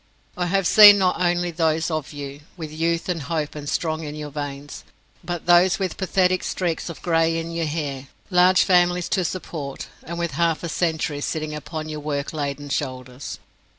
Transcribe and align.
I 0.35 0.47
have 0.47 0.65
seen 0.65 0.97
not 0.97 1.21
only 1.21 1.51
those 1.51 1.91
of 1.91 2.11
you 2.11 2.39
with 2.57 2.71
youth 2.71 3.07
and 3.07 3.21
hope 3.21 3.55
strong 3.67 4.03
in 4.03 4.15
your 4.15 4.31
veins, 4.31 4.83
but 5.23 5.45
those 5.45 5.77
with 5.77 5.95
pathetic 5.97 6.43
streaks 6.43 6.89
of 6.89 7.03
grey 7.03 7.37
in 7.37 7.51
your 7.51 7.67
hair, 7.67 8.07
large 8.31 8.63
families 8.63 9.07
to 9.09 9.23
support, 9.23 9.89
and 10.01 10.17
with 10.17 10.31
half 10.31 10.63
a 10.63 10.69
century 10.69 11.21
sitting 11.21 11.53
upon 11.53 11.87
your 11.87 11.99
work 11.99 12.33
laden 12.33 12.69
shoulders. 12.69 13.37